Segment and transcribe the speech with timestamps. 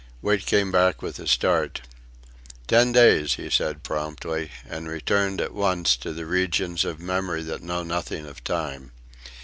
[0.23, 1.81] Wait came back with a start.
[2.67, 7.61] "Ten days," he said, promptly, and returned at once to the regions of memory that
[7.61, 8.93] know nothing of time.